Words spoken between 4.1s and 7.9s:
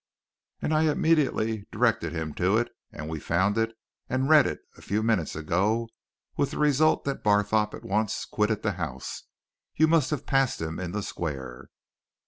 read it a few minutes ago with the result that Barthorpe at